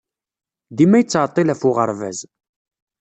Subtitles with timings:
[0.75, 2.19] Dima yettɛeḍḍil ɣef uɣerbaz.